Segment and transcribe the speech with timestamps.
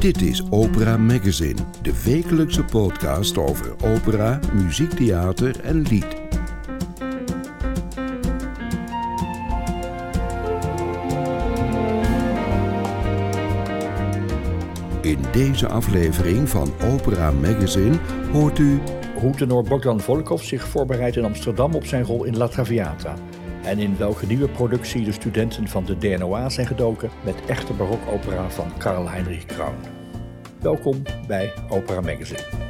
[0.00, 6.16] Dit is Opera Magazine, de wekelijkse podcast over opera, muziektheater en lied.
[15.00, 17.98] In deze aflevering van Opera Magazine
[18.32, 18.80] hoort u
[19.14, 23.14] hoe tenor Bogdan Volkov zich voorbereidt in Amsterdam op zijn rol in La Traviata.
[23.62, 28.50] En in welke nieuwe productie de studenten van de DNOA zijn gedoken met echte barokopera
[28.50, 29.74] van Karl Heinrich Kraun.
[30.60, 32.69] Welkom bij Opera Magazine.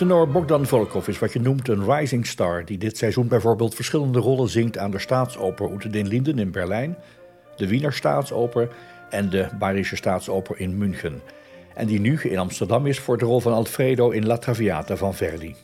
[0.00, 2.64] Tenor Bogdan Volkov is wat je noemt een rising star...
[2.64, 4.78] die dit seizoen bijvoorbeeld verschillende rollen zingt...
[4.78, 6.96] aan de Staatsoper Ute den Linden in Berlijn...
[7.56, 8.68] de Wiener Staatsoper
[9.10, 11.22] en de Bayerische Staatsoper in München...
[11.74, 15.14] en die nu in Amsterdam is voor de rol van Alfredo in La Traviata van
[15.14, 15.54] Verdi.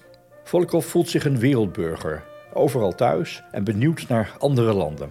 [0.44, 5.10] Volkov voelt zich een wereldburger, overal thuis en benieuwd naar andere landen.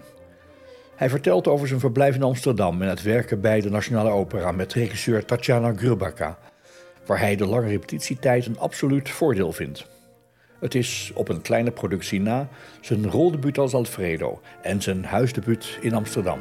[0.96, 4.74] Hij vertelt over zijn verblijf in Amsterdam en het werken bij de Nationale Opera met
[4.74, 6.38] regisseur Tatjana Grubaka
[7.06, 9.88] waar hij de lange repetitietijd een absoluut voordeel vindt.
[10.60, 12.48] Het is op een kleine productie na
[12.82, 16.40] zijn roldebuut als Alfredo en zijn huisdebuut in Amsterdam.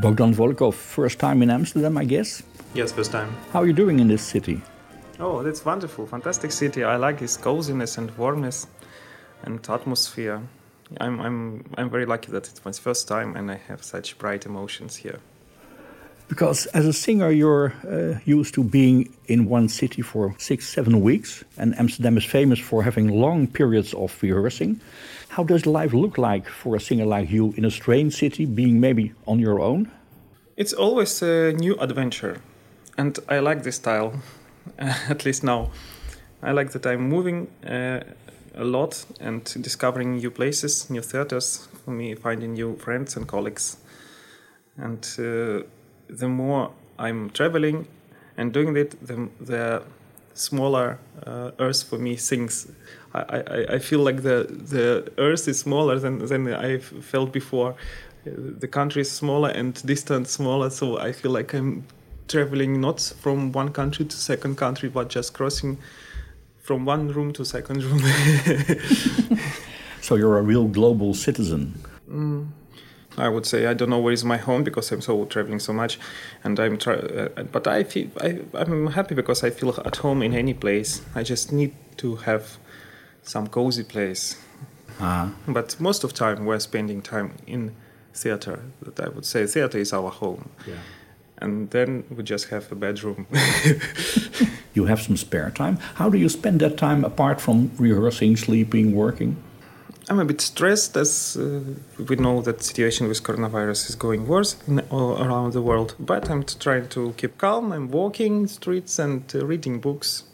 [0.00, 2.42] Bogdan Volkov, first time in Amsterdam, I guess?
[2.72, 3.28] Yes, first time.
[3.50, 4.60] How are you doing in this city?
[5.20, 6.06] Oh, that's wonderful.
[6.06, 6.82] Fantastic city.
[6.82, 8.66] I like its coziness and warmness
[9.44, 10.40] and atmosphere.
[11.00, 14.46] I'm I'm I'm very lucky that it's my first time and I have such bright
[14.46, 15.20] emotions here.
[16.28, 21.02] Because as a singer, you're uh, used to being in one city for six, seven
[21.02, 24.80] weeks, and Amsterdam is famous for having long periods of rehearsing.
[25.28, 28.80] How does life look like for a singer like you in a strange city, being
[28.80, 29.90] maybe on your own?
[30.56, 32.40] It's always a new adventure,
[32.96, 34.14] and I like this style,
[34.78, 35.70] at least now.
[36.42, 38.00] I like that I'm moving uh,
[38.54, 43.76] a lot and discovering new places, new theaters, for me, finding new friends and colleagues.
[44.76, 45.62] And uh,
[46.08, 47.86] the more I'm traveling
[48.36, 49.82] and doing it, the, the
[50.34, 52.68] smaller uh, Earth for me sinks.
[53.14, 57.74] I, I, I feel like the, the Earth is smaller than, than I felt before.
[58.24, 61.84] The country is smaller and distance smaller, so I feel like I'm
[62.28, 65.78] traveling not from one country to second country, but just crossing
[66.62, 68.00] from one room to second room.
[70.00, 71.74] so you're a real global citizen.
[72.08, 72.48] Mm.
[73.18, 75.72] I would say I don't know where is my home because I'm so traveling so
[75.72, 75.98] much,
[76.44, 76.94] and I'm try.
[76.94, 81.02] Uh, but I feel I, I'm happy because I feel at home in any place.
[81.14, 82.56] I just need to have
[83.22, 84.36] some cozy place.
[84.98, 85.28] Uh-huh.
[85.46, 87.74] But most of time we're spending time in
[88.14, 88.60] theater.
[88.80, 90.48] That I would say theater is our home.
[90.66, 90.76] Yeah.
[91.42, 93.26] And then we just have a bedroom.
[94.74, 95.76] you have some spare time.
[95.94, 99.36] How do you spend that time apart from rehearsing, sleeping, working?
[100.08, 101.60] I'm a bit stressed as uh,
[102.08, 105.94] we know that situation with coronavirus is going worse in, all around the world.
[105.98, 107.72] But I'm trying to keep calm.
[107.72, 110.24] I'm walking streets and uh, reading books.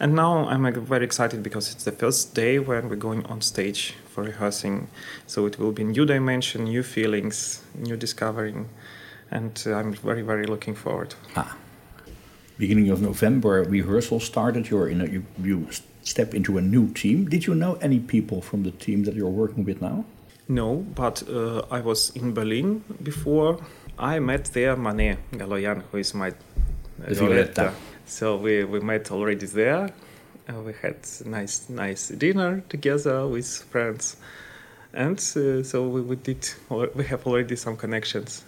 [0.00, 3.40] And now I'm uh, very excited because it's the first day when we're going on
[3.40, 4.88] stage for rehearsing.
[5.26, 8.68] So it will be new dimension, new feelings, new discovering,
[9.30, 11.14] and uh, I'm very very looking forward.
[11.36, 11.56] Ah
[12.58, 14.68] beginning of November, rehearsal started.
[14.68, 15.68] You're in a, you, you
[16.02, 17.28] step into a new team.
[17.28, 20.04] Did you know any people from the team that you're working with now?
[20.48, 23.58] No, but uh, I was in Berlin before.
[23.98, 26.32] I met there Mane Galoyan, who is my
[26.98, 27.72] Violetta.
[28.06, 29.90] So we, we met already there.
[30.48, 34.16] Uh, we had nice nice dinner together with friends,
[34.94, 36.48] and uh, so we, we did.
[36.70, 38.44] We have already some connections.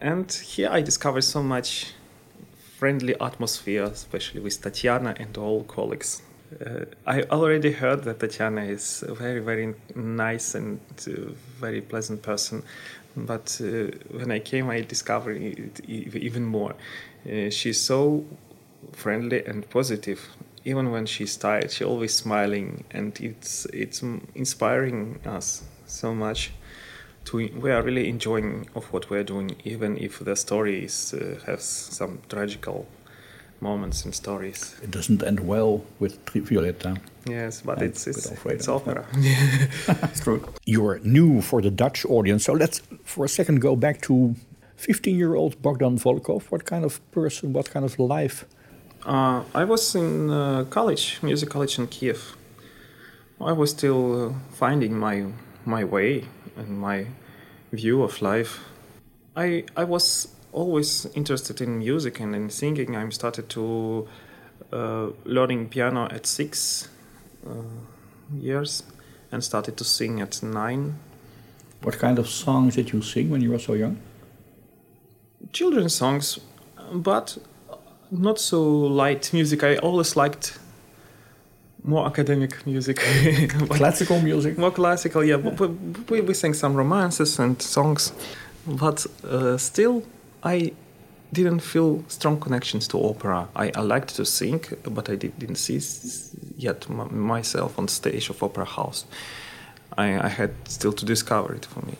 [0.00, 1.92] And here I discovered so much
[2.78, 6.22] friendly atmosphere, especially with Tatiana and all colleagues.
[6.64, 12.22] Uh, I already heard that Tatiana is a very, very nice and uh, very pleasant
[12.22, 12.62] person.
[13.14, 16.74] But uh, when I came, I discovered it even more.
[17.26, 18.24] Uh, she's so
[18.92, 20.20] friendly and positive.
[20.64, 24.02] Even when she's tired, she's always smiling, and it's it's
[24.34, 26.52] inspiring us so much
[27.24, 31.38] to we are really enjoying of what we're doing, even if the story is, uh,
[31.46, 32.86] has some tragical
[33.60, 34.74] moments and stories.
[34.82, 36.96] It doesn't end well with Violetta.
[37.28, 39.04] Yes, but it's it's, it's opera.
[39.86, 40.42] That's true.
[40.64, 44.34] You're new for the Dutch audience, so let's for a second go back to
[44.76, 48.46] 15 year old Bogdan Volkov, what kind of person, what kind of life?
[49.04, 52.36] Uh, I was in uh, college, music college in Kiev.
[53.40, 55.26] I was still uh, finding my
[55.64, 56.24] my way
[56.60, 57.06] and my
[57.72, 58.60] view of life.
[59.36, 62.96] I I was always interested in music and in singing.
[62.96, 64.08] I started to
[64.72, 66.88] uh, learning piano at six
[67.46, 67.50] uh,
[68.32, 68.82] years
[69.32, 70.98] and started to sing at nine.
[71.82, 73.96] What kind of songs did you sing when you were so young?
[75.52, 76.38] Children's songs,
[76.92, 77.38] but
[78.10, 79.64] not so light music.
[79.64, 80.58] I always liked
[81.84, 82.96] more academic music.
[83.68, 84.58] classical music?
[84.58, 85.36] More classical, yeah.
[85.36, 85.66] yeah.
[86.08, 88.12] We, we sang some romances and songs,
[88.66, 90.02] but uh, still,
[90.42, 90.72] I
[91.32, 93.48] didn't feel strong connections to opera.
[93.54, 95.80] I, I liked to sing, but I did, not see
[96.56, 99.04] yet myself on stage of opera house.
[99.96, 101.94] I, I, had still to discover it for me.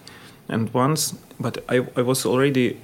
[0.49, 2.81] And once, but I, I was already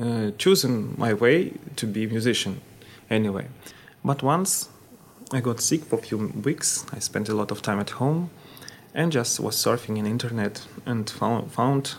[0.00, 2.60] uh, chosen my way to be a musician
[3.10, 3.46] anyway.
[4.04, 4.68] But once
[5.32, 8.30] I got sick for a few weeks, I spent a lot of time at home
[8.94, 11.94] and just was surfing in internet and found, found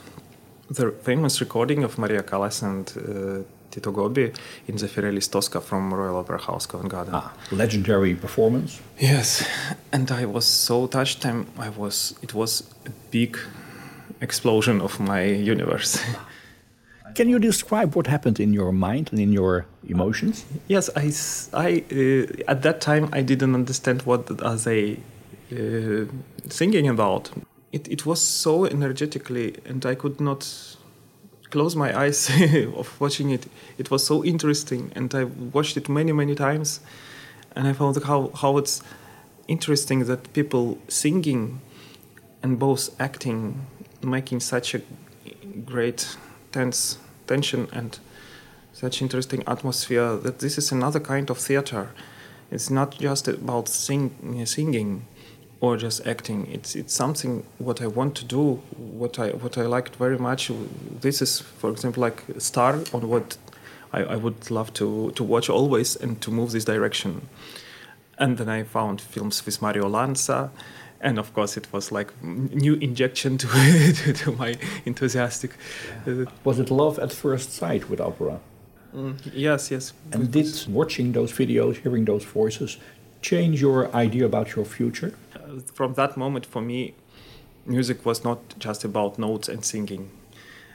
[0.69, 4.33] the famous recording of Maria Callas and uh, Tito Gobbi
[4.67, 7.13] in the Firenze Tosca from Royal Opera House, Covent Garden.
[7.15, 8.81] Ah, legendary performance.
[8.97, 9.45] Yes,
[9.91, 11.25] and I was so touched.
[11.25, 12.15] And I was.
[12.21, 13.37] It was a big
[14.21, 16.01] explosion of my universe.
[17.17, 20.45] Can you describe what happened in your mind and in your emotions?
[20.67, 21.11] Yes, I,
[21.51, 24.99] I uh, at that time I didn't understand what are they
[25.51, 26.05] uh,
[26.47, 27.31] singing about.
[27.71, 30.41] It, it was so energetically and i could not
[31.49, 32.29] close my eyes
[32.75, 33.47] of watching it.
[33.79, 36.81] It was so interesting and i watched it many many times
[37.55, 38.83] and i found how, how it's
[39.47, 41.61] interesting that people singing
[42.43, 43.65] and both acting
[44.03, 44.81] making such a
[45.65, 46.15] great
[46.51, 47.99] tense tension and
[48.73, 51.89] such interesting atmosphere that this is another kind of theater
[52.49, 55.05] it's not just about sing, singing
[55.59, 56.47] or just acting.
[56.51, 60.51] It's it's something what I want to do, what I what I liked very much.
[61.01, 63.37] This is, for example, like star on what
[63.91, 67.27] I, I would love to to watch always and to move this direction.
[68.17, 70.49] And then I found films with Mario Lanza,
[71.01, 73.47] and of course it was like new injection to
[74.03, 74.55] to, to my
[74.85, 75.51] enthusiastic.
[76.07, 78.39] Uh, was it love at first sight with opera?
[78.95, 79.93] Mm, yes, yes.
[80.11, 82.77] And did watching those videos, hearing those voices,
[83.21, 85.13] change your idea about your future?
[85.73, 86.93] from that moment for me,
[87.65, 90.09] music was not just about notes and singing.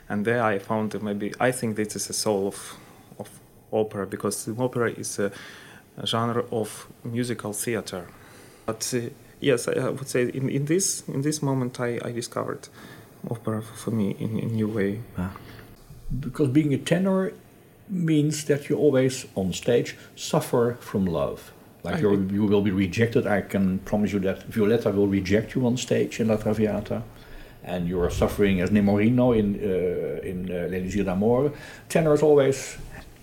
[0.08, 2.76] And there I found maybe I think this is the soul of
[3.18, 3.28] of
[3.72, 5.30] opera because opera is a,
[5.96, 8.08] a genre of musical theater.
[8.66, 9.08] But uh,
[9.42, 12.68] yes, I, I, would say in, in this in this moment I, I discovered
[13.30, 15.00] opera for me in a new way.
[15.18, 15.32] Ah.
[16.20, 17.32] Because being a tenor
[17.88, 21.52] means that you always on stage suffer from love.
[21.84, 23.26] Like you will be rejected.
[23.26, 27.02] I can promise you that Violetta will reject you on stage in La Traviata.
[27.64, 31.52] And you are suffering as Nemorino in uh, in uh, L'Elisir d'Amore.
[31.88, 32.76] Tenors always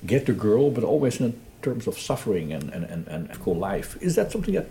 [0.05, 3.97] get the girl, but always in terms of suffering and, and, and, and cool life.
[4.01, 4.67] Is that something that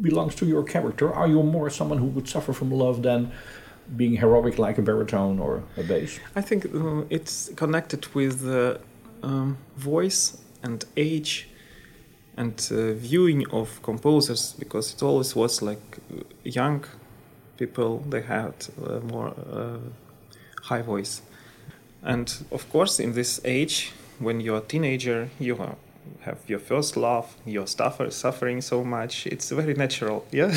[0.00, 1.12] belongs to your character?
[1.12, 3.32] Are you more someone who would suffer from love than
[3.96, 6.18] being heroic like a baritone or a bass?
[6.34, 8.80] I think uh, it's connected with the
[9.22, 11.48] um, voice and age
[12.36, 15.98] and uh, viewing of composers because it always was like
[16.44, 16.84] young
[17.56, 19.78] people they had uh, more uh,
[20.62, 21.22] high voice
[22.02, 25.56] and of course in this age when you're a teenager you
[26.20, 30.52] have your first love you're suffer, suffering so much it's very natural yeah?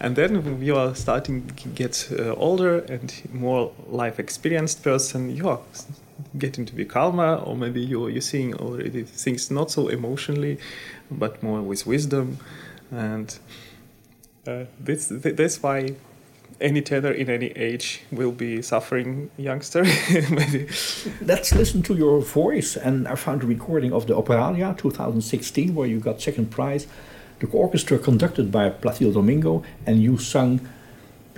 [0.00, 5.48] And then you are starting to get uh, older and more life experienced person you
[5.48, 5.60] are
[6.36, 10.58] getting to be calmer or maybe you're, you're seeing already things not so emotionally
[11.10, 12.38] but more with wisdom.
[12.90, 13.36] And
[14.46, 15.96] uh, this, that's why
[16.60, 19.84] any tenor in any age will be suffering youngster
[21.20, 25.86] let's listen to your voice and i found a recording of the operalia 2016 where
[25.86, 26.86] you got second prize
[27.40, 30.60] the orchestra conducted by placido domingo and you sung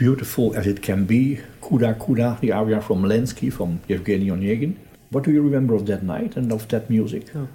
[0.01, 4.77] beautiful as it can be Kuda Kuda, the aria from Lensky from Yevgeny Onegin.
[5.11, 7.27] What do you remember of that night and of that music?
[7.37, 7.49] Oh.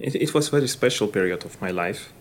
[0.00, 2.12] It, it, was a very special period of my life.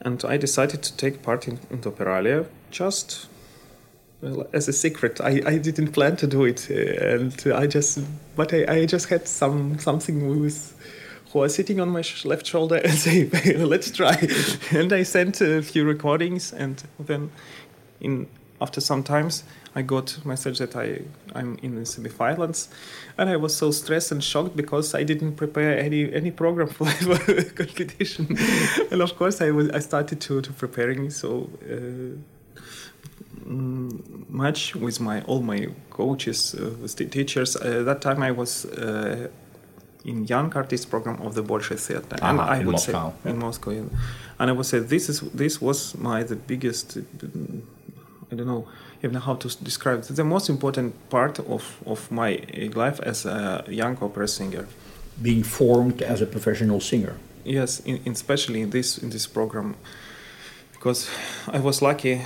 [0.00, 3.26] And I decided to take part in, in the Operalia just
[4.20, 5.20] well, as a secret.
[5.20, 6.68] I, I didn't plan to do it.
[6.70, 8.00] Uh, and I just,
[8.36, 10.74] but I, I just had some something who was
[11.48, 14.16] sitting on my sh- left shoulder and say, let's try.
[14.70, 17.30] and I sent a few recordings and then
[18.00, 18.28] in
[18.60, 19.44] after some times,
[19.74, 21.02] I got message that I
[21.34, 22.68] I'm in the semifinals,
[23.18, 26.84] and I was so stressed and shocked because I didn't prepare any any program for
[26.84, 28.38] the competition,
[28.90, 31.50] and of course I was I started to to preparing so.
[31.70, 32.16] Uh,
[33.44, 37.56] much with my all my coaches, uh, with the teachers.
[37.56, 39.28] Uh, that time I was uh,
[40.04, 43.38] in young artist program of the Bolshoi Theater, and I in would Moscow, say in
[43.38, 43.82] Moscow, yeah.
[44.38, 46.98] and I would say this is this was my the biggest.
[46.98, 47.62] mm,
[48.32, 48.66] I don't know
[49.02, 50.16] even how to describe it.
[50.16, 54.66] The most important part of of my uh, life as a young opera singer.
[55.22, 57.14] Being formed as a professional singer.
[57.44, 59.76] Yes, in, in especially in this in this program,
[60.72, 61.08] because
[61.46, 62.22] I was lucky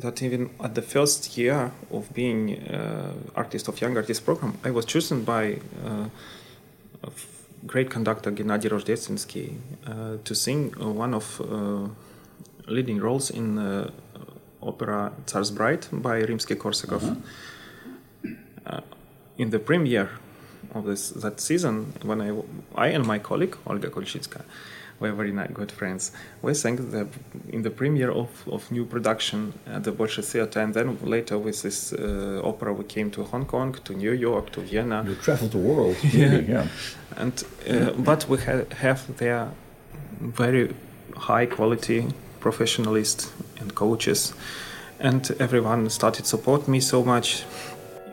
[0.00, 4.70] that even at the first year of being uh, artist of young artist program, I
[4.70, 6.06] was chosen by uh,
[7.66, 11.88] great conductor Gennady Rozhdestvensky uh, to sing uh, one of uh,
[12.66, 13.90] leading roles in uh,
[14.62, 17.22] opera Tsar's Bride by Rimsky-Korsakov.
[18.66, 18.80] Uh,
[19.38, 20.10] in the premiere
[20.74, 22.30] of this that season, when I,
[22.74, 24.42] I and my colleague Olga Kulchynska
[25.00, 27.06] were very good friends, we sang the,
[27.48, 31.62] in the premiere of, of new production at the Bolshoi Theater, and then later with
[31.62, 35.52] this uh, opera we came to Hong Kong, to New York, to Vienna, You traveled
[35.52, 35.96] the world.
[36.14, 36.66] Really, yeah.
[37.16, 39.48] and uh, but we ha- have there
[40.20, 40.74] very
[41.16, 42.06] high quality
[42.40, 43.30] professionalists
[43.60, 44.34] and coaches,
[44.98, 47.44] and everyone started support me so much.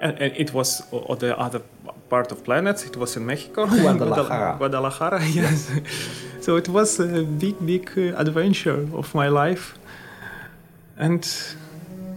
[0.01, 1.61] And, and it was on the other
[2.09, 2.85] part of planet.
[2.85, 4.55] It was in Mexico, Guadalajara.
[4.59, 5.71] Guadalajara, yes.
[6.47, 9.77] so it was a big, big uh, adventure of my life,
[10.95, 11.27] and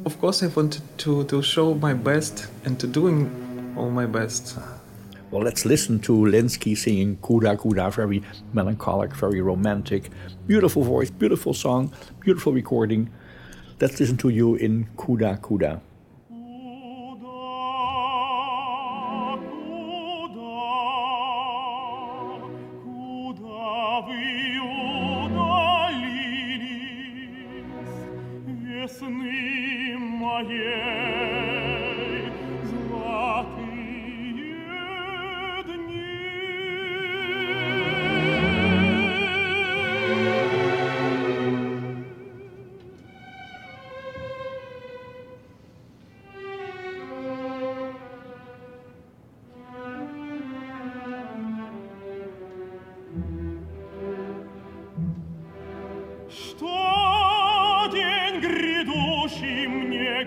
[0.06, 3.26] of course I wanted to to show my best and to doing
[3.76, 4.56] all my best.
[5.32, 8.22] Well, let's listen to Lenski singing Kuda Kuda, very
[8.52, 10.10] melancholic, very romantic,
[10.46, 13.10] beautiful voice, beautiful song, beautiful recording.
[13.80, 15.80] Let's listen to you in Kuda Kuda.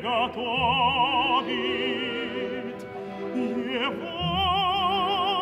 [0.02, 1.58] готовит,
[3.34, 4.18] Его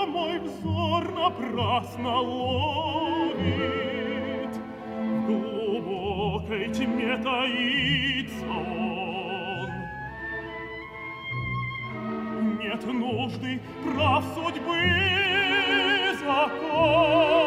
[0.07, 3.37] мой взор напрасно ловит.
[4.99, 9.71] В глубокой тьме таится он.
[12.59, 14.81] Нет нужды прав судьбы
[16.21, 17.40] закон.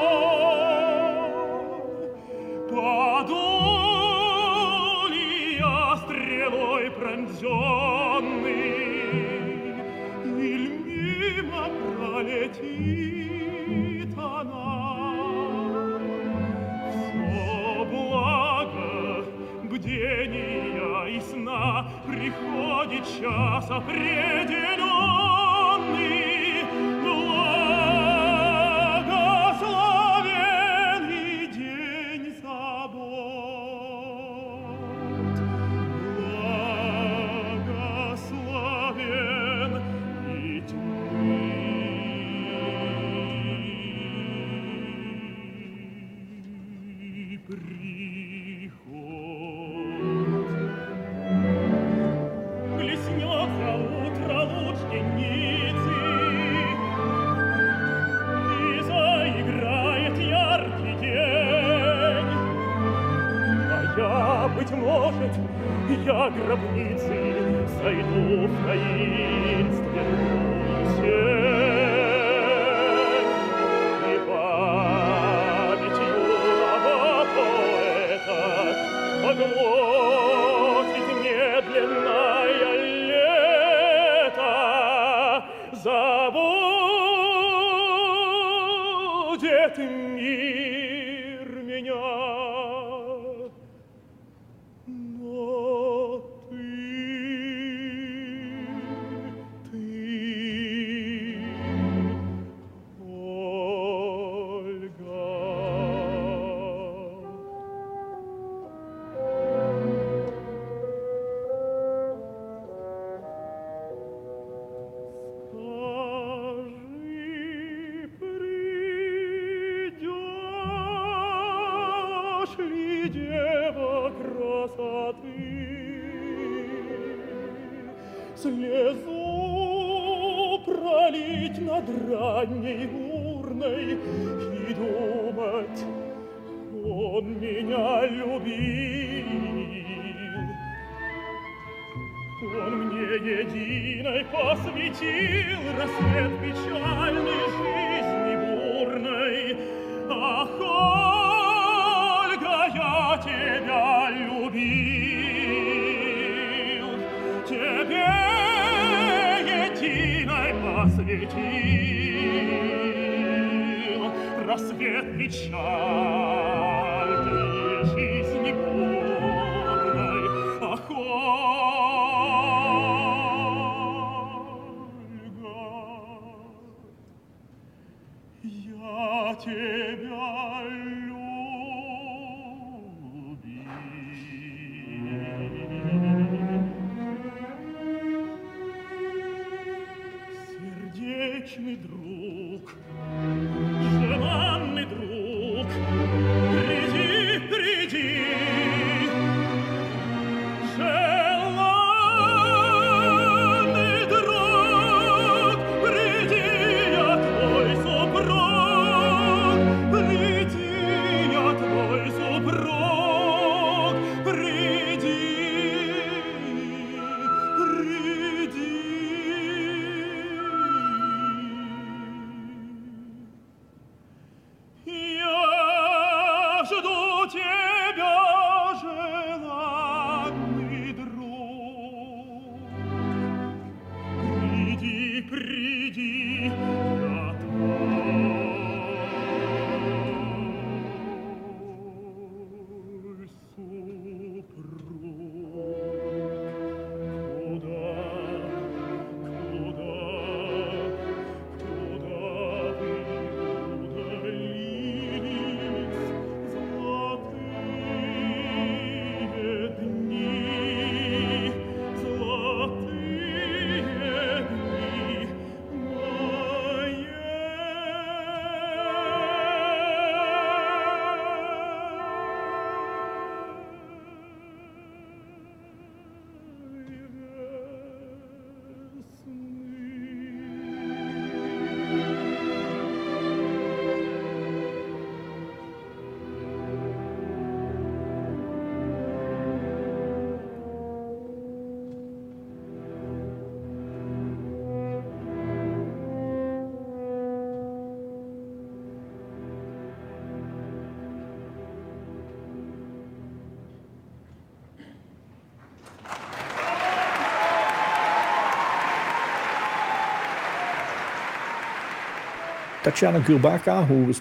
[312.85, 314.20] Tatjana Gürbaca, who is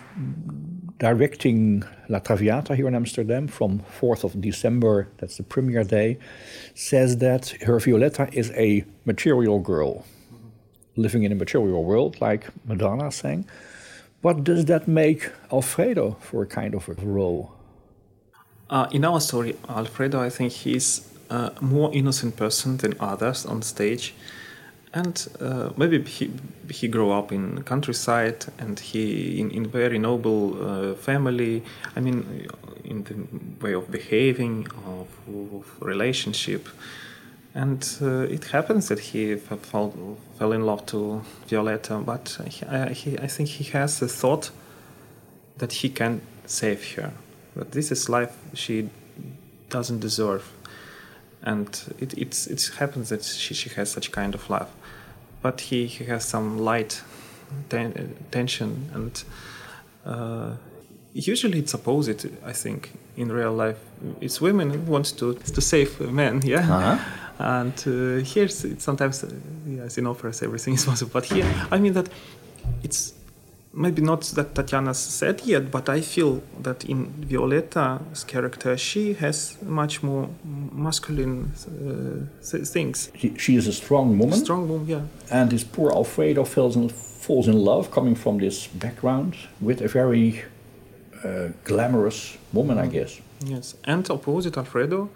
[0.98, 6.18] directing La Traviata here in Amsterdam from 4th of December, that's the premiere day,
[6.74, 10.06] says that her Violetta is a material girl,
[10.96, 13.46] living in a material world, like Madonna sang.
[14.22, 17.52] What does that make Alfredo for a kind of a role?
[18.70, 23.62] Uh, in our story, Alfredo, I think he's a more innocent person than others on
[23.62, 24.14] stage,
[24.94, 26.32] and uh, maybe he
[26.70, 31.64] he grew up in countryside and he in in very noble uh, family.
[31.96, 32.48] I mean,
[32.84, 33.16] in the
[33.66, 36.68] way of behaving, of, of relationship,
[37.56, 42.94] and uh, it happens that he fell fell in love to Violetta, but he, I,
[42.94, 44.52] he, I think he has a thought
[45.58, 47.14] that he can save her.
[47.56, 48.90] But this is life she
[49.70, 50.52] doesn't deserve,
[51.42, 51.68] and
[52.00, 54.70] it it happens that she, she has such kind of life.
[55.44, 57.04] But he, he has some light
[57.70, 59.24] ten, tension, and
[60.06, 60.56] uh,
[61.14, 62.26] usually it's opposite.
[62.46, 63.78] I think in real life,
[64.22, 67.00] it's women who wants to to save men, yeah.
[67.40, 69.30] And uh, here, it's sometimes, uh,
[69.68, 71.12] yes, in operas, everything is possible.
[71.14, 72.10] But here, I mean that
[72.84, 73.14] it's
[73.74, 79.58] maybe not that Tatiana said yet, but I feel that in Violetta's character, she has
[79.64, 80.30] much more
[80.72, 83.12] masculine uh, things.
[83.18, 85.02] She, she is a strong woman, Strong woman, yeah.
[85.32, 89.88] and this poor Alfredo falls in, falls in love, coming from this background, with a
[89.88, 90.44] very
[91.24, 93.20] uh, glamorous woman, I guess.
[93.46, 95.10] Yes, and opposite Alfredo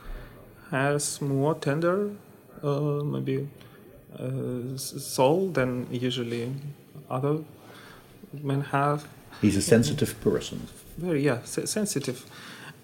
[0.72, 2.12] has more tender,
[2.64, 3.48] uh, maybe
[4.20, 6.52] uh, soul than usually
[7.10, 7.38] other
[8.44, 9.08] men have.
[9.42, 10.68] He's a sensitive person.
[10.98, 12.26] Very yeah, se- sensitive,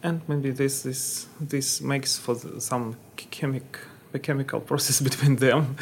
[0.04, 3.80] and maybe this this this makes for the, some ch- chemic
[4.14, 5.76] a chemical process between them.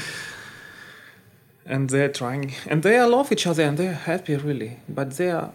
[1.66, 5.52] and they're trying, and they love each other, and they're happy really, but they are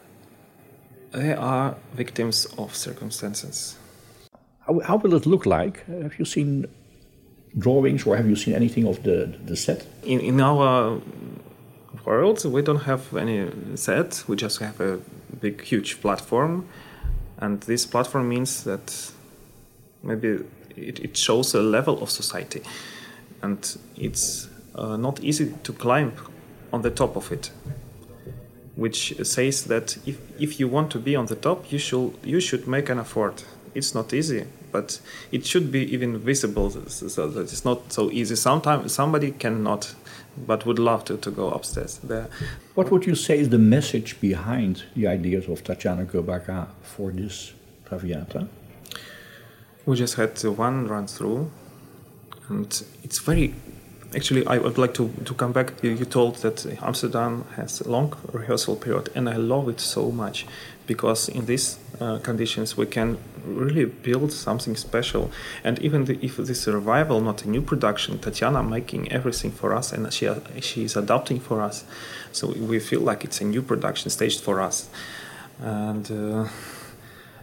[1.12, 3.76] they are victims of circumstances.
[4.66, 5.86] How, how will it look like?
[5.86, 6.66] Have you seen
[7.58, 9.86] drawings or have you seen anything of the, the set?
[10.02, 11.00] In in our
[12.04, 14.24] world, we don't have any set.
[14.28, 14.98] We just have a
[15.40, 16.66] big, huge platform,
[17.38, 19.12] and this platform means that
[20.02, 20.44] maybe
[20.76, 22.62] it, it shows a level of society,
[23.42, 26.12] and it's uh, not easy to climb
[26.72, 27.50] on the top of it.
[28.76, 32.40] Which says that if, if you want to be on the top, you should you
[32.40, 33.46] should make an effort.
[33.74, 35.00] It's not easy, but
[35.32, 38.36] it should be even visible, so so that it's not so easy.
[38.36, 39.94] Sometimes somebody cannot,
[40.46, 42.28] but would love to, to go upstairs there.
[42.74, 47.52] What would you say is the message behind the ideas of Tatiana Gürbaca for this
[47.86, 48.48] Traviata?
[49.86, 51.50] We just had one run through,
[52.48, 53.54] and it's very.
[54.14, 55.72] Actually, I would like to, to come back.
[55.82, 60.10] You, you told that Amsterdam has a long rehearsal period, and I love it so
[60.10, 60.46] much
[60.86, 65.30] because in these uh, conditions we can really build something special.
[65.64, 69.92] And even the, if this revival, not a new production, Tatiana making everything for us,
[69.92, 70.28] and she
[70.60, 71.84] she is adapting for us,
[72.32, 74.88] so we feel like it's a new production staged for us.
[75.60, 76.48] And uh,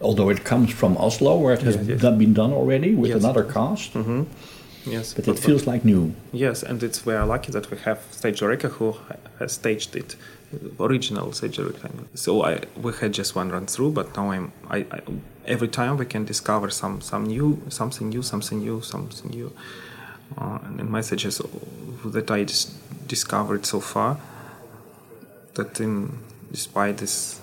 [0.00, 2.18] Although it comes from Oslo, where it has Yes, yes.
[2.18, 3.22] been done already with Yes.
[3.24, 4.26] another cast, mhm.
[4.84, 6.12] yes, but it feels like new.
[6.32, 8.94] Yes, and it's we are lucky that we have Stage Eureka who
[9.38, 10.16] has staged it,
[10.80, 11.90] original Stage Eureka.
[12.14, 15.00] So I we had just one run through, but now I'm I, I
[15.46, 19.52] every time we can discover some some new something new something new something new,
[20.38, 21.40] uh, and messages
[22.04, 22.74] that I dis-
[23.06, 24.18] discovered so far.
[25.54, 26.18] That in
[26.50, 27.40] despite this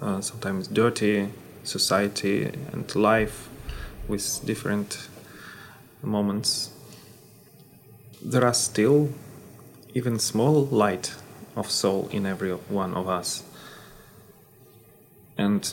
[0.00, 1.28] uh, sometimes dirty
[1.62, 3.48] society and life
[4.08, 5.08] with different
[6.02, 6.70] moments
[8.24, 9.10] there are still
[9.94, 11.14] even small light
[11.56, 13.42] of soul in every one of us.
[15.36, 15.72] And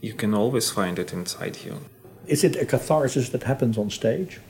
[0.00, 1.80] you can always find it inside you.
[2.26, 4.40] Is it a catharsis that happens on stage?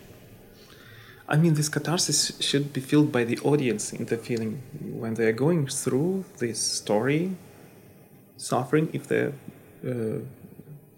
[1.30, 4.62] i mean this catharsis should be felt by the audience in the feeling
[5.02, 7.36] when they are going through this story
[8.38, 9.34] suffering if they're
[9.86, 10.20] uh,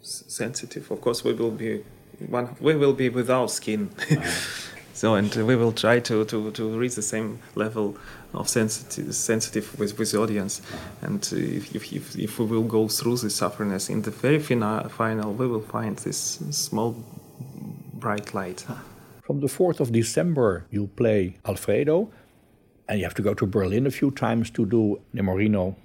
[0.02, 0.90] sensitive.
[0.90, 1.84] Of course we will be
[2.28, 3.90] one we will be without skin.
[4.92, 7.96] So and we will try to, to, to reach the same level
[8.34, 10.62] of sensitive, sensitive with, with the audience.
[11.02, 15.32] And if, if, if, we will go through this sufferingness in the very fina- final
[15.32, 16.96] we will find this small
[17.94, 18.64] bright light.
[19.22, 22.10] From the 4th of December, you'll play Alfredo,
[22.88, 25.76] and you have to go to Berlin a few times to do Nemorino,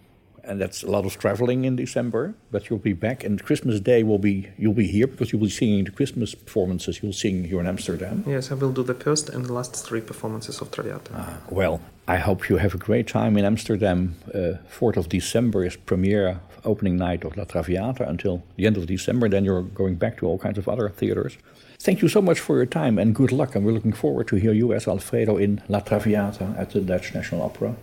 [0.48, 2.34] and that's a lot of traveling in December.
[2.52, 5.50] But you'll be back, and Christmas Day will be you'll be here because you'll be
[5.50, 7.02] singing the Christmas performances.
[7.02, 8.24] You'll sing here in Amsterdam.
[8.28, 11.12] yes i will do the first and the last three performances of traviata
[11.50, 14.16] Well, I hope you have a great time in Amsterdam.
[14.34, 18.86] Uh, 4th of December is premiere opening night of La Traviata until the end of
[18.86, 19.30] December.
[19.30, 21.38] Then you're going back to all kinds of other theaters.
[21.80, 23.56] Thank you so much for your time and good luck.
[23.56, 27.14] And we're looking forward to hear you as Alfredo in La Traviata at the Dutch
[27.14, 27.76] National Opera.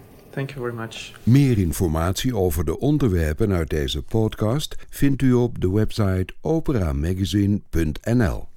[1.23, 8.49] Meer informatie over de onderwerpen uit deze podcast vindt u op de website operamagazine.nl.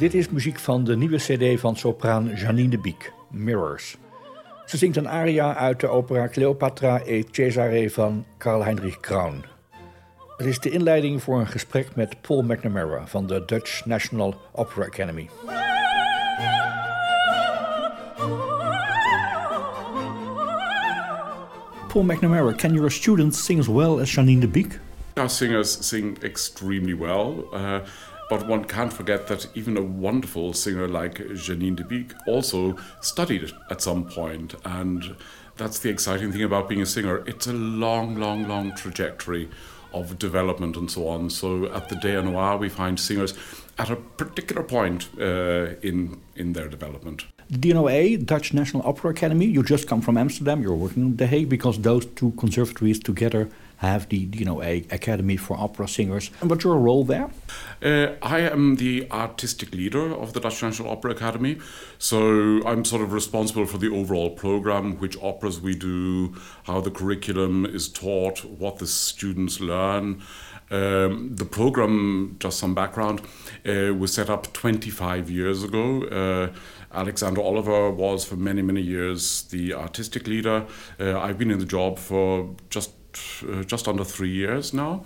[0.00, 3.96] Dit is muziek van de nieuwe cd van sopraan Janine de Biek, Mirrors.
[4.66, 9.44] Ze zingt een aria uit de opera Cleopatra e Cesare van Karl Heinrich Kraun.
[10.36, 14.84] Het is de inleiding voor een gesprek met Paul McNamara van de Dutch National Opera
[14.86, 15.28] Academy.
[21.88, 24.80] Paul McNamara, can your students sing as well as Janine de Biek?
[25.14, 27.78] Our singers sing extremely well, uh,
[28.30, 33.82] but one can't forget that even a wonderful singer like Jeanine de also studied at
[33.82, 35.16] some point, and
[35.56, 37.24] that's the exciting thing about being a singer.
[37.26, 39.50] It's a long, long, long trajectory
[39.92, 41.28] of development and so on.
[41.28, 43.34] So at the DNOA, we find singers
[43.78, 47.24] at a particular point uh, in in their development.
[47.50, 51.48] DNOA, Dutch National Opera Academy, you just come from Amsterdam, you're working in The Hague
[51.48, 56.30] because those two conservatories together have the you know a academy for opera singers.
[56.40, 57.30] And what's your role there?
[57.82, 61.58] Uh, I am the artistic leader of the Dutch National Opera Academy,
[61.98, 66.90] so I'm sort of responsible for the overall program, which operas we do, how the
[66.90, 70.22] curriculum is taught, what the students learn.
[70.70, 73.22] Um, the program, just some background,
[73.66, 76.04] uh, was set up 25 years ago.
[76.04, 76.56] Uh,
[76.92, 80.66] Alexander Oliver was for many, many years the artistic leader.
[80.98, 82.90] Uh, I've been in the job for just
[83.42, 85.04] uh, just under three years now.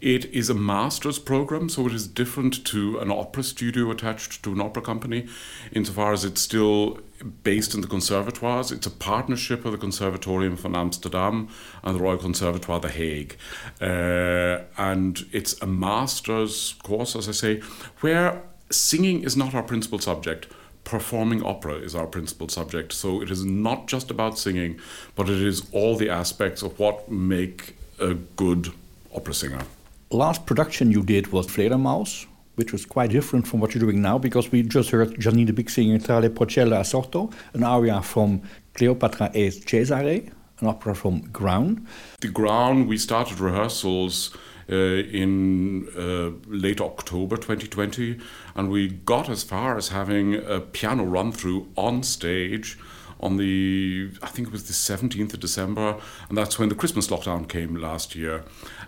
[0.00, 4.52] It is a master's program, so it is different to an opera studio attached to
[4.52, 5.26] an opera company,
[5.72, 6.98] insofar as it's still
[7.42, 8.70] based in the conservatoires.
[8.70, 11.48] It's a partnership of the Conservatorium van Amsterdam
[11.82, 13.36] and the Royal Conservatoire The Hague.
[13.80, 17.60] Uh, and it's a master's course, as I say,
[18.00, 20.46] where singing is not our principal subject
[20.86, 22.92] performing opera is our principal subject.
[22.92, 24.80] So it is not just about singing,
[25.16, 28.72] but it is all the aspects of what make a good
[29.14, 29.62] opera singer.
[30.10, 34.16] Last production you did was Fledermaus, which was quite different from what you're doing now
[34.16, 38.40] because we just heard Jeanine De Bique singing Tra le procelle assorto, an aria from
[38.74, 41.84] Cleopatra e Cesare, an opera from Graun.
[42.20, 44.36] The Graun, we started rehearsals
[44.74, 48.18] in uh, late October 2020,
[48.54, 52.78] and we got as far as having a piano run through on stage
[53.20, 55.96] on the I think it was the 17th of December,
[56.28, 58.44] and that's when the Christmas lockdown came last year.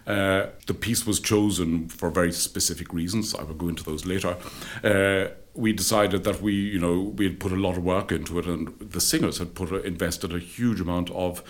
[0.07, 3.35] Uh, the piece was chosen for very specific reasons.
[3.35, 4.37] I will go into those later.
[4.85, 8.39] Uh, we decided that we, you know, we had put a lot of work into
[8.39, 11.43] it, and the singers had put invested a huge amount of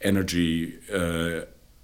[0.00, 1.40] energy uh,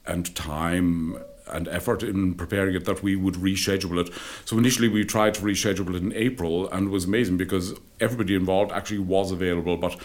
[0.06, 1.16] and time
[1.48, 4.12] and effort in preparing it that we would reschedule it.
[4.44, 8.34] So initially we tried to reschedule it in April and it was amazing because everybody
[8.34, 9.96] involved actually was available, but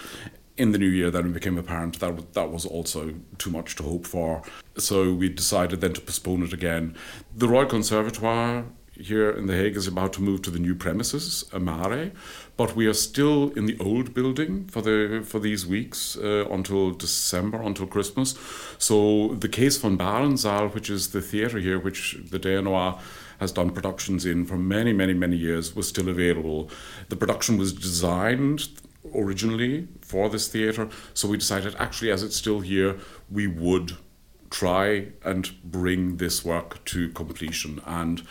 [0.57, 3.83] in the new year then it became apparent that that was also too much to
[3.83, 4.43] hope for.
[4.77, 6.95] So we decided then to postpone it again.
[7.35, 8.65] The Royal Conservatoire
[8.99, 12.11] here in The Hague is about to move to the new premises, Amare,
[12.59, 16.91] but we are still in the old building for the for these weeks uh, until
[16.91, 18.37] December, until Christmas.
[18.77, 22.99] So the Kees van Baarenzaal, which is the theatre here, which the DNOA
[23.39, 26.69] has done productions in for many, many, many years, was still available.
[27.07, 28.67] The production was designed
[29.15, 32.97] originally for this theatre, so we decided actually, as it's still here,
[33.31, 33.95] we would
[34.49, 37.81] try and bring this work to completion.
[37.85, 38.23] And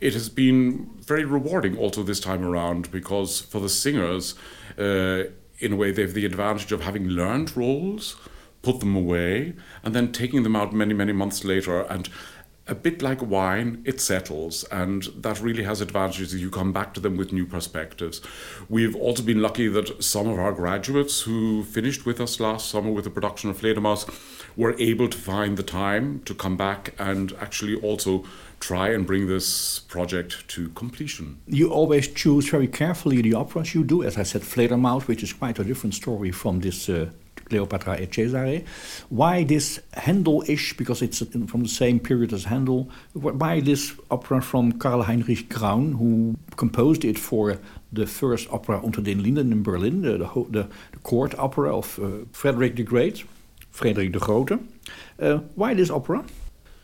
[0.00, 4.34] it has been very rewarding also this time around because for the singers,
[4.78, 5.24] uh,
[5.58, 8.16] in a way, they have the advantage of having learned roles,
[8.62, 12.08] put them away, and then taking them out many, many months later and
[12.68, 16.34] a bit like wine, it settles, and that really has advantages.
[16.34, 18.20] You come back to them with new perspectives.
[18.68, 22.90] We've also been lucky that some of our graduates who finished with us last summer
[22.90, 24.08] with the production of Fledermaus
[24.56, 28.24] were able to find the time to come back and actually also
[28.60, 31.40] try and bring this project to completion.
[31.46, 34.02] You always choose very carefully the operas you do.
[34.04, 37.10] As I said, Fledermaus, which is quite a different story from this uh,
[37.46, 38.64] Cleopatra e Cesare.
[39.08, 41.18] Why this Handel-ish, because it's
[41.50, 47.04] from the same period as Handel, why this opera from Karl Heinrich Graun, who composed
[47.04, 47.58] it for
[47.92, 51.98] the first opera Unter den Linden in Berlin, the, the, the, the court opera of
[51.98, 53.24] uh, Frederick the Great,
[53.72, 54.58] Frederik de Grote.
[55.18, 56.24] Uh, why this opera?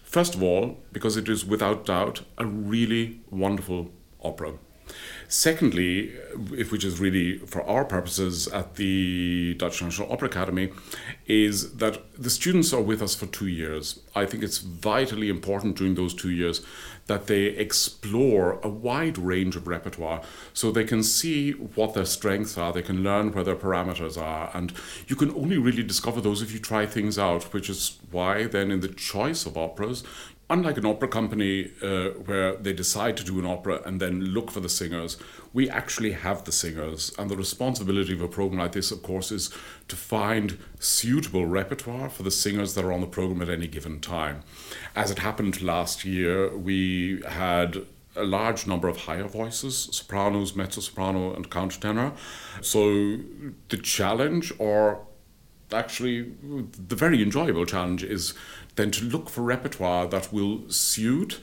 [0.03, 4.55] First of all, because it is without doubt a really wonderful opera.
[5.29, 6.09] Secondly,
[6.71, 10.71] which is really for our purposes at the Dutch National Opera Academy,
[11.27, 14.01] is that the students are with us for two years.
[14.15, 16.65] I think it's vitally important during those two years
[17.09, 20.23] that they explore a wide range of repertoire
[20.53, 24.51] so they can see what their strengths are, they can learn where their parameters are,
[24.55, 24.73] and
[25.09, 28.71] you can only really discover those if you try things out, which is why then
[28.71, 30.05] in the choice of operas,
[30.51, 34.51] unlike an opera company uh, where they decide to do an opera and then look
[34.51, 35.17] for the singers,
[35.53, 37.13] we actually have the singers.
[37.19, 39.51] And the responsibility of a program like this, of course, is
[39.89, 44.01] to find suitable repertoire for the singers that are on the program at any given
[44.01, 44.43] time.
[44.97, 50.81] As it happened last year, we had a large number of higher voices sopranos, mezzo
[50.81, 52.13] soprano, and countertenor.
[52.61, 53.19] So
[53.69, 55.07] the challenge, or
[55.73, 56.33] actually
[56.89, 58.35] the very enjoyable challenge, is
[58.79, 61.41] then to look for repertoire that will suit,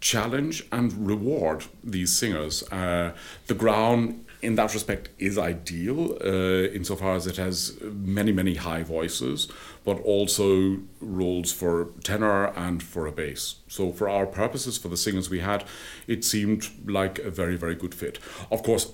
[0.00, 2.62] challenge, and reward these singers.
[2.72, 3.12] Uh,
[3.46, 8.82] the Graun in that respect, is ideal uh, insofar as it has many, many high
[8.82, 9.48] voices,
[9.84, 13.56] but also roles for tenor and for a bass.
[13.68, 15.64] So, for our purposes, for the singers we had,
[16.06, 18.18] it seemed like a very, very good fit.
[18.50, 18.92] Of course,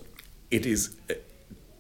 [0.51, 1.15] it is uh,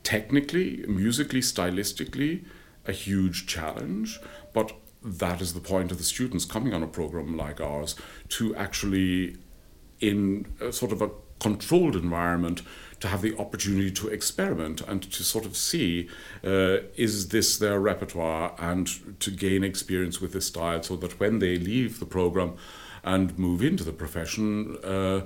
[0.04, 2.44] technically, musically, stylistically,
[2.86, 4.20] a huge challenge,
[4.52, 4.72] but
[5.06, 7.94] that is the point of the students coming on a program like ours
[8.28, 9.36] to actually,
[10.00, 12.62] in sort of a controlled environment,
[12.98, 16.08] to have the opportunity to experiment and to sort of see
[16.44, 21.38] uh, is this their repertoire and to gain experience with this style so that when
[21.38, 22.54] they leave the program
[23.04, 25.20] and move into the profession, uh,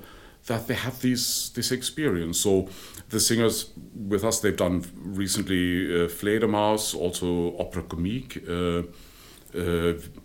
[0.46, 2.40] that they have these this experience.
[2.40, 2.68] So
[3.10, 8.86] the singers with us, they've done recently uh, Fledermaus, also Opera Comique, uh,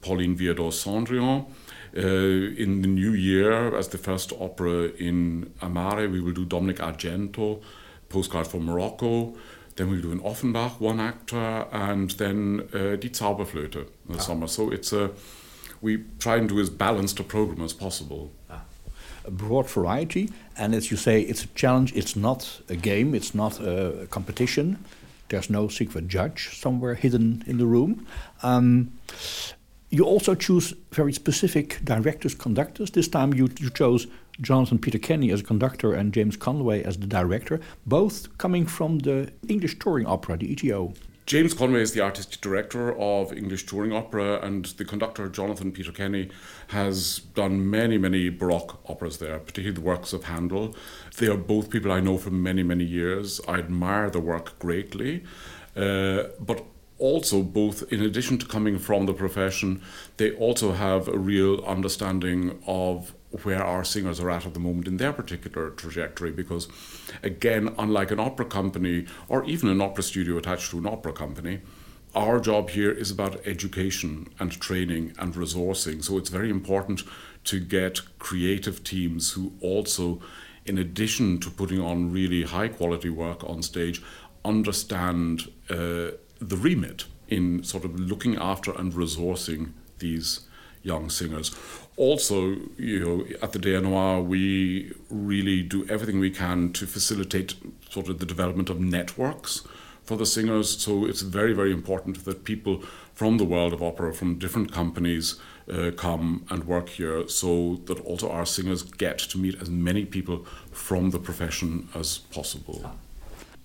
[0.01, 1.45] Pauline Viardot Cendrillon.
[1.97, 6.77] Uh, in the new year, as the first opera in Amare, we will do Dominic
[6.77, 7.61] Argento,
[8.09, 9.33] Postcard from Morocco.
[9.77, 14.47] Then we'll do an Offenbach, one actor, and then uh, Die Zauberflöte in the summer.
[14.47, 15.11] So it's a,
[15.81, 18.31] we try and do as balanced a program as possible.
[19.27, 21.93] a broad variety, and as you say, it's a challenge.
[21.93, 23.15] It's not a game.
[23.15, 24.77] It's not a competition.
[25.29, 28.05] There's no secret judge somewhere hidden in the room.
[28.43, 28.91] Um,
[29.89, 32.91] you also choose very specific directors, conductors.
[32.91, 34.07] This time you, you chose
[34.41, 38.99] Jonathan Peter Kenny as a conductor and James Conway as the director, both coming from
[38.99, 40.95] the English touring opera, the ETO.
[41.25, 45.91] James Conway is the artistic director of English Touring Opera, and the conductor Jonathan Peter
[45.91, 46.29] Kenny
[46.67, 50.75] has done many, many Baroque operas there, particularly the works of Handel.
[51.17, 53.41] They are both people I know for many, many years.
[53.47, 55.23] I admire the work greatly,
[55.75, 56.63] uh, but
[56.99, 59.81] also both in addition to coming from the profession
[60.15, 64.87] they also have a real understanding of where our singers are at at the moment
[64.87, 66.67] in their particular trajectory because
[67.23, 71.61] again unlike an opera company or even an opera studio attached to an opera company
[72.15, 76.01] our job here is about education and training and resourcing.
[76.01, 77.03] So it's very important
[77.43, 80.21] to get creative teams who also
[80.65, 84.01] in addition to putting on really high quality work on stage
[84.43, 90.47] understand uh, the remit in sort of looking after and resourcing these
[90.85, 91.55] young singers.
[91.97, 97.55] Also, you know, at the DNOA, we really do everything we can to facilitate
[97.89, 99.65] sort of the development of networks
[100.03, 100.77] for the singers.
[100.77, 105.39] So it's very, very important that people from the world of opera, from different companies,
[105.71, 110.05] uh, come and work here so that also our singers get to meet as many
[110.05, 112.91] people from the profession as possible.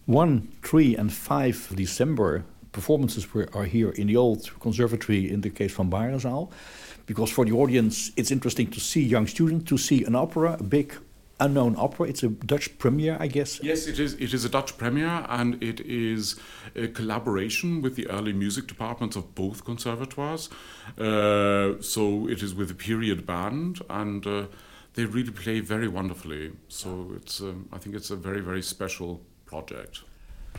[0.07, 5.51] 1, 3, and 5 December performances were, are here in the old conservatory in the
[5.51, 6.51] Kees van Baarenzaal.
[7.11, 10.63] Because for the audience, it's interesting to see young students, to see an opera, a
[10.63, 10.95] big
[11.41, 12.07] unknown opera.
[12.07, 13.61] It's a Dutch premiere, I guess.
[13.65, 14.15] Yes, it is.
[14.15, 16.37] It is a Dutch premiere, and it is
[16.77, 20.51] a collaboration with the early music departments of both conservatoires.
[20.97, 24.47] Uh, so it is with a period band, and uh,
[24.95, 26.53] they really play very wonderfully.
[26.69, 27.41] So it's.
[27.41, 30.03] Um, I think it's a very very special project.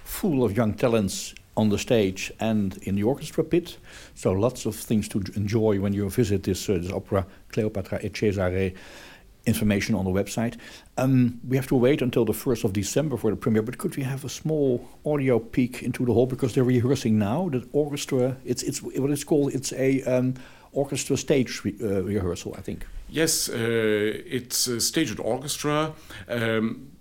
[0.03, 3.77] Full of young talents on the stage and in the orchestra pit.
[4.15, 8.13] So lots of things to enjoy when you visit this, uh, this opera, Cleopatra et
[8.13, 8.73] Cesare.
[9.45, 10.55] Information on the website.
[10.97, 13.97] Um, we have to wait until the 1st of December for the premiere, but could
[13.97, 17.49] we have a small audio peek into the hall because they're rehearsing now?
[17.49, 20.35] The orchestra, it's, it's what it's called, it's a um,
[20.73, 22.85] orchestra stage re uh, rehearsal, I think.
[23.09, 23.55] Yes, uh,
[24.37, 25.93] it's a staged orchestra.
[26.29, 26.91] Um,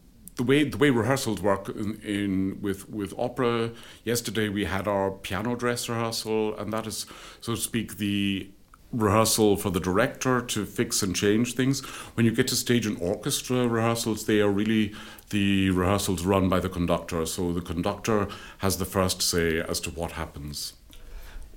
[0.41, 3.71] the way the way rehearsals work in, in, with with opera.
[4.05, 7.05] Yesterday we had our piano dress rehearsal, and that is,
[7.43, 8.49] so to speak, the
[8.91, 11.81] rehearsal for the director to fix and change things.
[12.15, 14.95] When you get to stage and orchestra rehearsals, they are really
[15.29, 17.27] the rehearsals run by the conductor.
[17.27, 18.27] So the conductor
[18.59, 20.73] has the first say as to what happens.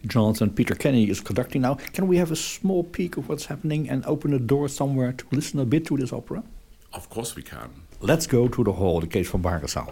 [0.06, 1.76] Jonathan Peter Kenny is conducting now.
[1.94, 5.26] Can we have a small peek of what's happening and open a door somewhere to
[5.32, 6.44] listen a bit to this opera?
[6.92, 7.83] Of course we can.
[8.04, 9.88] Let's go to the hall, the Kees van Baarenzaal.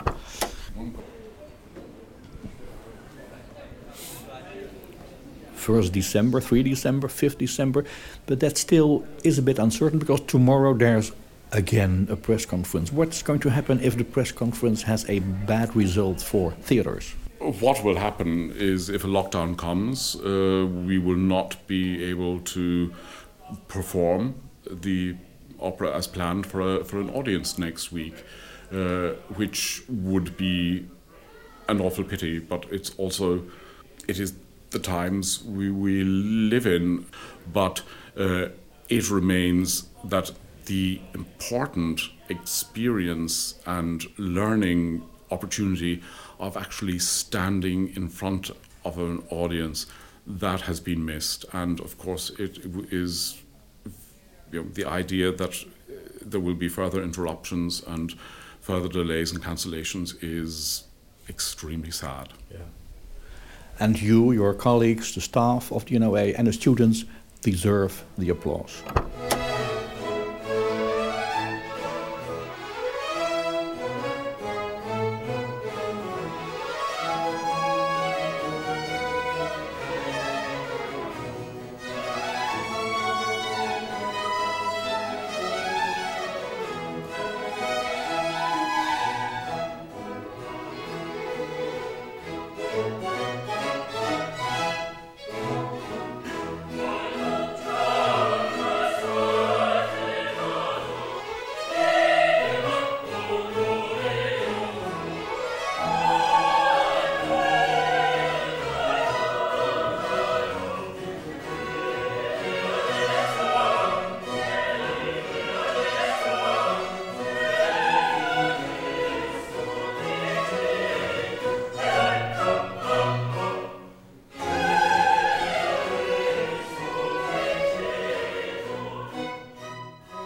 [5.54, 7.86] First December, 3 December, 5th December,
[8.26, 11.14] but that still is a bit uncertain because tomorrow there's
[11.54, 12.92] again a press conference.
[12.92, 17.16] What's going to happen if the press conference has a bad result for theaters?
[17.40, 22.94] What will happen is if a lockdown comes, uh, we will not be able to
[23.70, 24.36] perform
[24.70, 25.16] the
[25.62, 28.24] opera as planned for, a, for an audience next week,
[28.72, 30.86] uh, which would be
[31.68, 33.44] an awful pity, but it's also,
[34.08, 34.34] it is
[34.72, 37.06] the times we, we live in,
[37.52, 37.82] but
[38.18, 38.48] uh,
[38.90, 40.32] it remains that
[40.66, 46.02] the important experience and learning opportunity
[46.40, 48.52] of actually standing in front
[48.84, 49.86] of an audience
[50.26, 51.46] that has been missed.
[51.54, 52.60] And of course it
[52.92, 53.41] is
[54.52, 58.14] you know, the idea that uh, there will be further interruptions and
[58.60, 60.84] further delays and cancellations is
[61.30, 62.30] extremely sad.
[62.52, 62.58] Yeah.
[63.80, 67.06] And you, your colleagues, the staff of the NOA, and the students
[67.42, 68.84] deserve the applause.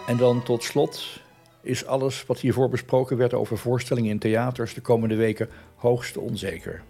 [0.06, 1.20] En dan tot slot
[1.62, 6.82] is alles wat hiervoor besproken werd over voorstellingen in theaters de komende weken hoogst onzeker.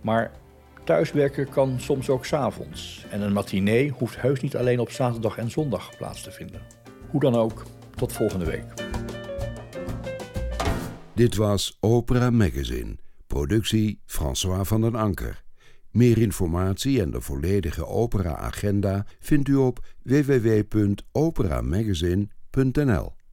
[0.00, 0.32] Maar
[0.84, 3.06] thuiswerken kan soms ook s'avonds.
[3.10, 6.60] En een matinee hoeft heus niet alleen op zaterdag en zondag plaats te vinden.
[7.10, 7.62] Hoe dan ook,
[7.94, 8.64] tot volgende week.
[11.12, 12.96] Dit was Opera Magazine,
[13.26, 15.42] productie François van den Anker.
[15.90, 23.23] Meer informatie en de volledige opera-agenda vindt u op www.operamagazine.nl www.ncrv.nl